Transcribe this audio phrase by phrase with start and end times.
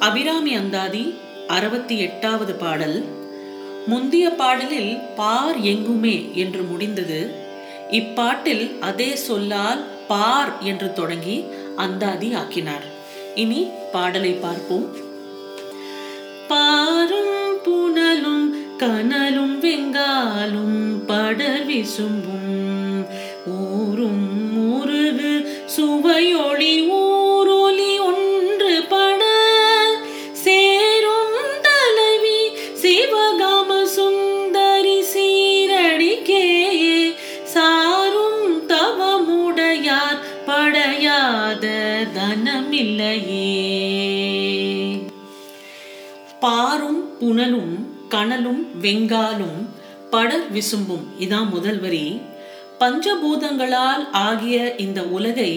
[0.00, 1.14] அபிராமி அந்தாதி
[1.48, 3.04] அறுபத்தி எட்டாவது பாடல்.
[3.86, 7.30] முந்திய பாடலில் பார் எங்குமே என்று முடிந்தது.
[7.90, 11.44] இப்பாட்டில் அதே சொல்லால் பார் என்று தொடங்கி
[11.76, 12.86] அந்தாதி ஆக்கினார்.
[13.34, 14.96] இனி பாடலை பார்ப்போம்.
[16.48, 23.06] பாரும் புனலும் கனலும் வெங்காலும் படர் விசும்பும்.
[23.46, 27.19] ஊரும் முருகு சுவையொளி ஊ
[46.40, 47.74] பாரும் புனலும்
[48.08, 49.58] கனலும் வெங்காலும்
[50.10, 51.06] படர் விசும்பும்.
[51.18, 52.20] இதான் முதல் வரி.
[52.80, 55.52] பஞ்சபூதங்களால் ஆகிய இந்த உலகை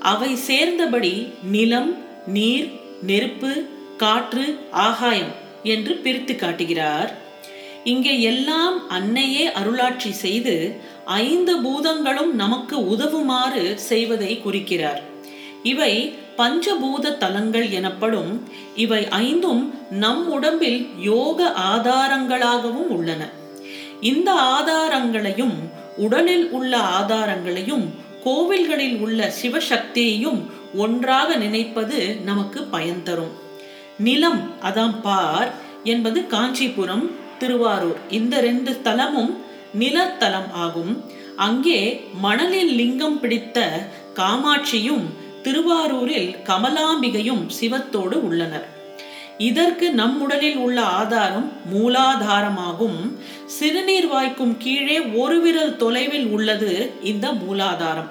[0.00, 1.92] அவை சேர்ந்தபடி நிலம்
[2.26, 2.70] நீர்
[3.02, 3.52] நெருப்பு
[3.96, 7.10] காற்று ஆகாயம் என்று பிரித்து காட்டுகிறார்.
[7.84, 15.02] இங்கே எல்லாம் அன்னையே அருளாட்சி செய்து ஐந்து பூதங்களும் நமக்கு உதவுமாறு செய்வதை குறிக்கிறார்.
[15.62, 15.94] இவை
[16.36, 23.28] பஞ்சபூத தலங்கள் எனப்படும் இவை ஐந்தும் நம் உடம்பில் யோக ஆதாரங்களாகவும் உள்ளன.
[24.00, 25.56] இந்த ஆதாரங்களையும்
[25.96, 27.84] உடலில் உள்ள ஆதாரங்களையும்
[28.24, 30.40] கோவில்களில் உள்ள சிவசக்தியையும்
[30.74, 33.34] ஒன்றாக நினைப்பது நமக்கு பயன் தரும்.
[33.98, 35.50] நிலம் அதான் பார்
[35.84, 37.96] என்பது காஞ்சிபுரம் திருவாரூர்.
[38.10, 39.32] இந்த ரெண்டு தலமும்
[39.78, 41.04] நிலத்தலம் ஆகும்.
[41.36, 41.78] அங்கே
[42.20, 45.04] மணலில் லிங்கம் பிடித்த காமாட்சியும்
[45.44, 48.68] திருவாரூரில் கமலாம்பிகையும் சிவத்தோடு உள்ளனர்.
[49.38, 53.18] இதற்கு நம் உடலில் உள்ள ஆதாரம் மூலாதாரமாகும்.
[53.46, 58.10] சிறுநீர் வாய்க்கும் கீழே ஒரு விரல் தொலைவில் உள்ளது இந்த மூலாதாரம்.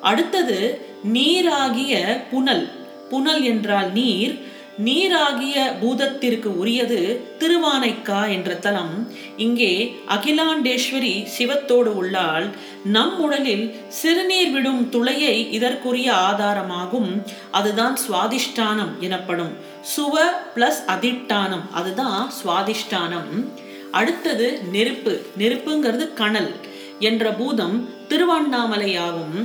[0.00, 2.68] அடுத்தது நீராகிய புனல்.
[3.10, 4.47] புனல் என்றால் நீர்.
[4.78, 9.12] நீராகிய பூதத்திற்கு உரியது திருவானைக்கா என்ற தலம்.
[9.36, 12.46] இங்கே அகிலாண்டேஸ்வரி சிவத்தோடு உள்ளால்
[12.84, 17.22] நம் உடலில் சிறுநீர் விடும் துளையை இதற்குரிய ஆதாரமாகும்.
[17.50, 19.52] அதுதான் சுவாதிஷ்டானம் எனப்படும்.
[19.96, 20.16] சுவ
[20.54, 23.32] பிளஸ் அதிஷ்டானம் அதுதான் சுவாதிஷ்டானம்.
[23.90, 25.26] அடுத்தது நெருப்பு.
[25.38, 26.54] நெருப்புங்கிறது கணல்
[26.98, 29.36] என்ற பூதம் திருவண்ணாமலையாகும்.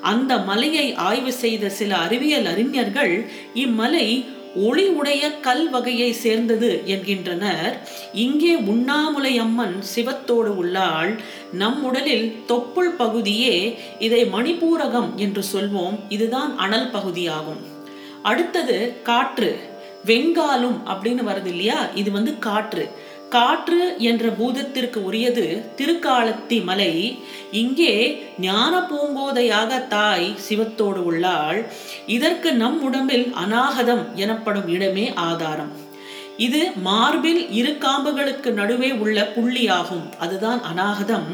[0.00, 4.08] அந்த மலையை ஆய்வு செய்த சில அறிவியல் அறிஞர்கள் இம்மலை
[4.54, 7.88] ஒளி உடைய கல் வகையை சேர்ந்தது என்கின்றனர்.
[8.12, 11.20] இங்கே உண்ணாமுலை அம்மன் சிவத்தோடு உள்ளாள்.
[11.52, 15.98] நம் உடலில் தொப்புள் பகுதியே இதை மணிப்பூரகம் என்று சொல்வோம்.
[16.08, 17.78] இதுதான் அனல் பகுதியாகும்.
[18.22, 19.58] அடுத்தது காற்று.
[20.06, 21.88] வெங்காலும் அப்படின்னு வருது இல்லையா?
[21.94, 22.88] இது வந்து காற்று.
[23.34, 25.44] காற்று என்ற பூதத்திற்கு உரியது
[25.76, 26.92] திருக்காலத்தி மலை.
[27.50, 27.92] இங்கே
[28.38, 31.60] ஞான பூங்கோதையாக தாய் சிவத்தோடு உள்ளாள்.
[32.06, 35.72] இதற்கு நம் உடம்பில் அநாகதம் எனப்படும் இடமே ஆதாரம்.
[36.36, 40.06] இது மார்பில் இரு காம்புகளுக்கு நடுவே உள்ள புள்ளியாகும்.
[40.18, 41.28] அதுதான் அநாகதம்.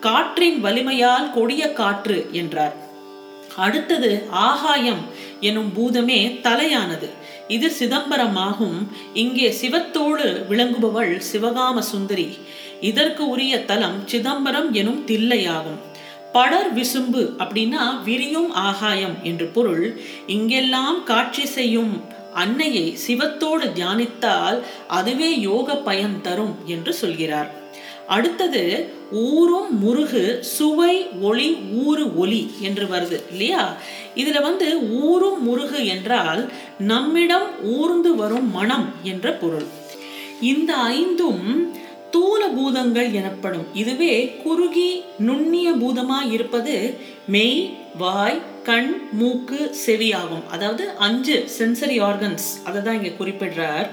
[0.00, 2.76] காற்றின் வலிமையால் கொடிய காற்று என்றார்.
[3.56, 5.02] அடுத்தது ஆகாயம்
[5.40, 7.08] எனும் பூதமே தலையானது.
[7.48, 8.78] இது சிதம்பரமாகும்.
[9.14, 12.28] இங்கே சிவத்தோடு விளங்குபவள் சிவகாம சுந்தரி.
[12.80, 15.78] இதற்கு உரிய தலம் சிதம்பரம் எனும் தில்லையாகும்.
[16.32, 20.00] படர் விசும்பு அப்படின்னா விரியும் ஆகாயம் என்று பொருள்.
[20.26, 21.92] இங்கெல்லாம் காட்சி செய்யும்
[22.34, 27.48] அன்னையை சிவத்தோடு தியானித்தால் அதுவே யோக பயன் தரும் என்று சொல்கிறார்.
[28.06, 28.62] அடுத்தது
[29.12, 31.48] ஊரும் முருகு சுவை ஒளி
[31.84, 33.64] ஊறு ஒலி என்று வருது இல்லையா?
[34.16, 34.66] இதுல வந்து
[35.00, 36.42] ஊரும் முருகு என்றால்
[36.78, 39.66] நம்மிடம் ஊர்ந்து வரும் மனம் என்ற பொருள்.
[40.40, 41.72] இந்த ஐந்தும்
[42.12, 43.66] தூல பூதங்கள் எனப்படும்.
[43.72, 52.82] இதுவே குறுகி நுண்ணிய பூதமாக இருப்பது மெய் வாய் கண் மூக்கு செவியாகும் அதாவது அஞ்சு சென்சரி ஆர்கன்ஸ் அதை
[52.82, 53.88] தான் இங்க குறிப்பிடுறார்.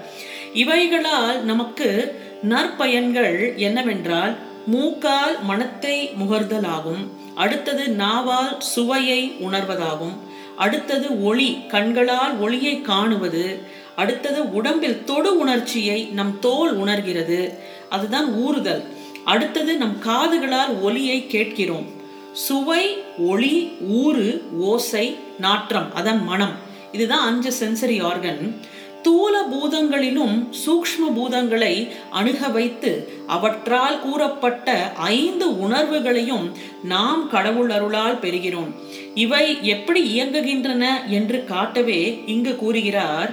[0.54, 4.36] இவைகளால் நமக்கு நற்பயன்கள் என்னவென்றால்
[4.66, 7.04] மூக்கால் மனத்தை முகர்தலாகும்.
[7.36, 10.16] அடுத்தது நாவால் சுவையை உணர்வதாகும்.
[10.58, 11.58] அடுத்தது ஒளி.
[11.68, 13.60] கண்களால் ஒளியை காணுவது.
[13.96, 17.54] அடுத்தது உடம்பில் தொடு உணர்ச்சியை நம் தோல் உணர்கிறது.
[17.90, 18.84] அதுதான் ஊறுதல்.
[19.26, 21.86] அடுத்தது நம் காதுகளால் ஒலியை கேட்கிறோம்.
[22.34, 25.92] சுவை ஒளி ஊறு ஓசை நாற்றம்.
[25.96, 26.64] அதான் மனம்.
[26.92, 28.60] இதுதான் அஞ்சு சென்சரி ஆர்கன்
[29.06, 30.36] தூல பூதங்களிலும்
[30.66, 32.92] சூக்ஷ்ம பூதங்களை அணுக வைத்து
[33.28, 36.52] அவற்றால் கூறப்பட்ட ஐந்து உணர்வுகளையும்
[36.84, 38.72] நாம் கடவுள் அருளால் பெறுகிறோம்.
[39.16, 43.32] இவை எப்படி இயங்குகின்றன என்று காட்டவே இங்கு கூறுகிறார்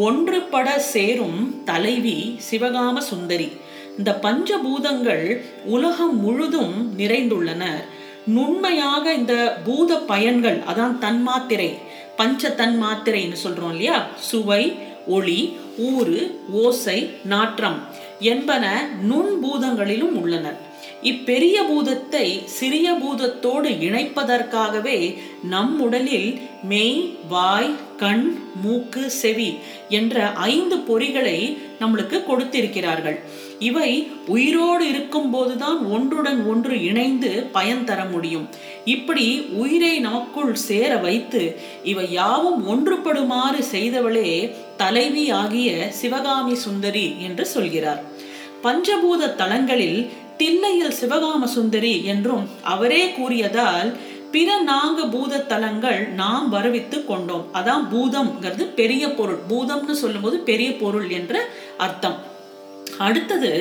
[0.00, 2.18] ஒன்றுபட சேரும் தலைவி
[2.50, 3.48] சிவகாம சுந்தரி.
[3.98, 5.24] இந்த பஞ்சபூதங்கள்
[5.64, 7.64] உலகம் முழுதும் நிறைந்துள்ளன.
[8.26, 9.34] நுண்மையாக இந்த
[9.64, 11.70] பூத பயன்கள் அதான் தன்மாத்திரை
[12.16, 14.06] பஞ்ச தன்மாத்திரைன்னு சொல்றோம் இல்லையா?
[14.16, 14.62] சுவை
[15.16, 15.40] ஒளி
[15.90, 16.18] ஊறு
[16.62, 16.98] ஓசை
[17.32, 17.78] நாற்றம்
[18.32, 18.64] என்பன
[19.10, 20.58] நுண்பூதங்களிலும் உள்ளனர்
[21.10, 22.26] இப்பெரிய பூதத்தை
[22.56, 24.98] சிறிய பூதத்தோடு இணைப்பதற்காகவே
[25.52, 26.28] நம் உடலில்
[26.72, 26.98] மெய்
[27.28, 27.70] வாய்
[28.02, 28.26] கண்
[28.62, 29.50] மூக்கு செவி
[29.98, 31.38] என்ற ஐந்து பொறிகளை
[31.80, 33.18] நம்மளுக்கு கொடுத்திருக்கிறார்கள்.
[33.68, 33.90] இவை
[34.26, 38.46] உயிரோடு இருக்கும் போதுதான் ஒன்றுடன் ஒன்று இணைந்து பயன் தர முடியும்.
[38.84, 39.26] இப்படி
[39.62, 41.42] உயிரை நமக்குள் சேர வைத்து
[41.82, 44.30] இவை யாவும் ஒன்றுபடுமாறு செய்தவளே
[44.76, 48.02] தலைவி ஆகிய சிவகாமி சுந்தரி என்று சொல்கிறார்.
[48.62, 50.00] பஞ்சபூத தலங்களில்
[50.38, 53.90] தில்லையில் சிவகாம சுந்தரி என்றும் அவரே கூறியதால்
[54.34, 57.46] பிற நான்கு பூத தலங்கள் நாம் வருவித்து கொண்டோம்.
[57.52, 59.40] அதான் பூதம்ங்கிறது பெரிய பொருள்.
[59.48, 61.34] பூதம்னு சொல்லும்போது பெரிய பொருள் என்ற
[61.76, 62.18] அர்த்தம்.
[63.06, 63.52] அடுத்தது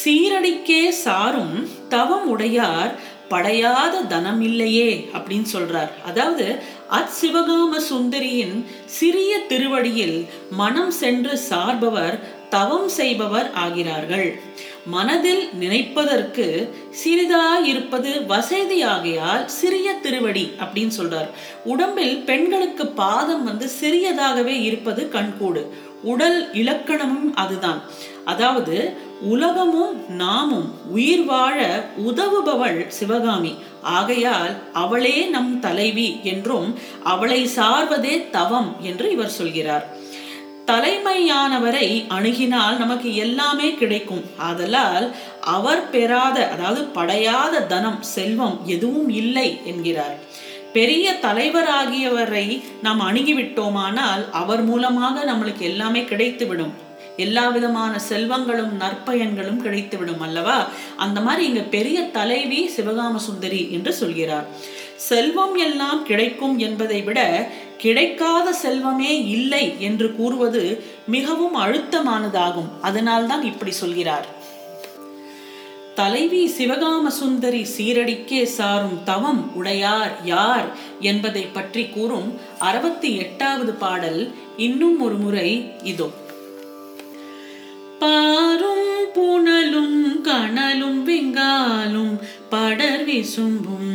[0.00, 1.56] சீரடிக்கே சாரும்
[1.88, 2.92] தவம் உடையார்
[3.32, 5.92] படையாத தனம் இல்லையே அப்படின்னு சொல்றார்.
[6.04, 6.46] அதாவது
[6.98, 8.56] அத் சிவகாம சுந்தரியின்
[8.98, 10.18] சிறிய திருவடியில்
[10.60, 12.16] மனம் சென்று சார்பவர்
[12.50, 14.28] தவம் செய்பவர் ஆகிறார்கள்.
[14.86, 16.46] மனதில் நினைப்பதற்கு
[17.04, 21.30] சிறிதாயிருப்பது வசதியாகையால் சிறிய திருவடி அப்படின்னு சொல்றார்.
[21.64, 25.62] உடம்பில் பெண்களுக்கு பாதம் வந்து சிறியதாகவே இருப்பது கண்கூடு.
[26.02, 27.80] உடல் இலக்கணமும் அதுதான்.
[28.24, 33.54] அதாவது உலகமும் நாமும் உயிர் வாழ உதவுபவள் சிவகாமி.
[33.82, 39.86] ஆகையால் அவளே நம் தலைவி என்றும் அவளை சார்வதே தவம் என்று இவர் சொல்கிறார்.
[40.70, 44.24] தலைமையானவரை அணுகினால் நமக்கு எல்லாமே கிடைக்கும்.
[44.48, 45.06] ஆதலால்
[45.56, 50.16] அவர் பெறாத அதாவது படையாத தனம் செல்வம் எதுவும் இல்லை என்கிறார்.
[50.72, 52.46] பெரிய தலைவராகியவரை
[52.82, 56.74] நாம் அணுகிவிட்டோமானால் அவர் மூலமாக நம்மளுக்கு எல்லாமே கிடைத்துவிடும்.
[57.16, 60.58] எல்லா விதமான செல்வங்களும் நற்பயன்களும் கிடைத்துவிடும் அல்லவா?
[60.96, 64.46] அந்த மாதிரி இங்க பெரிய தலைவி சிவகாம சுந்தரி என்று சொல்கிறார்.
[65.08, 67.20] செல்வம் எல்லாம் கிடைக்கும் என்பதை விட
[67.80, 70.62] கிடைக்காத செல்வமே இல்லை என்று கூறுவது
[71.06, 72.70] மிகவும் அழுத்தமானதாகும்.
[72.80, 74.28] அதனால்தான் இப்படி சொல்கிறார்.
[75.94, 80.68] தலைவி சிவகாம சுந்தரி சீரடிக்கே சாரும் தவம் உடையார் யார்
[81.00, 82.28] என்பதை பற்றி கூறும்
[82.58, 84.20] அறுபத்தி எட்டாவது பாடல்
[84.56, 85.50] இன்னும் ஒரு முறை
[85.82, 86.08] இதோ.
[87.98, 92.14] பாரும் புனலும் கனலும் வெங்காலும்
[92.50, 93.92] படர் விசும்பும்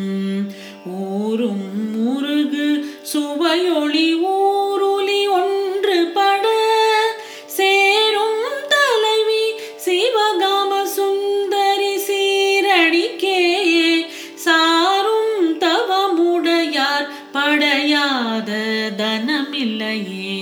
[0.85, 2.67] ஊரும் முருகு
[3.15, 6.47] சுவையொளி ஊருலி ஒன்று பட
[7.45, 9.43] சேரும் தலைவி
[9.85, 13.43] சிவகாம சுந்தரி சீரடிக்கே
[14.35, 18.51] சாரும் தவமுடையார் படையாத
[18.97, 20.39] தனமில்லையே.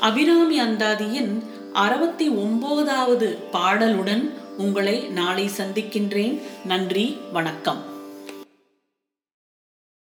[0.00, 1.42] அபிராமி அந்தாதியின்
[1.72, 6.42] அறுபத்தி ஒன்பதாவது பாடலுடன் உங்களை நாளை சந்திக்கின்றேன்.
[6.64, 7.91] நன்றி வணக்கம்.